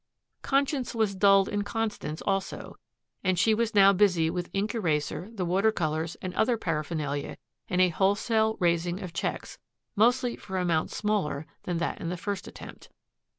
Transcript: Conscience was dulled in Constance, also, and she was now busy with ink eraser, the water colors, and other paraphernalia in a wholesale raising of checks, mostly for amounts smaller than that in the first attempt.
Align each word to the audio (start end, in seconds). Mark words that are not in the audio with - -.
Conscience 0.41 0.95
was 0.95 1.13
dulled 1.13 1.47
in 1.47 1.61
Constance, 1.63 2.23
also, 2.23 2.75
and 3.23 3.37
she 3.37 3.53
was 3.53 3.75
now 3.75 3.93
busy 3.93 4.31
with 4.31 4.49
ink 4.51 4.73
eraser, 4.73 5.29
the 5.31 5.45
water 5.45 5.71
colors, 5.71 6.17
and 6.23 6.33
other 6.33 6.57
paraphernalia 6.57 7.37
in 7.67 7.79
a 7.79 7.89
wholesale 7.89 8.57
raising 8.59 8.99
of 9.03 9.13
checks, 9.13 9.59
mostly 9.95 10.35
for 10.37 10.57
amounts 10.57 10.97
smaller 10.97 11.45
than 11.65 11.77
that 11.77 12.01
in 12.01 12.09
the 12.09 12.17
first 12.17 12.47
attempt. 12.47 12.89